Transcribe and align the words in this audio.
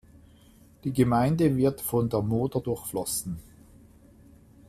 Die 0.83 0.93
Gemeinde 0.93 1.55
wird 1.57 1.79
von 1.79 2.09
der 2.09 2.23
Moder 2.23 2.59
durchflossen. 2.59 3.37